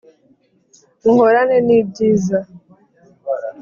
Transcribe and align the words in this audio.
Muhorane 1.03 1.57
n 1.65 1.67
‘ibyiza. 1.77 2.39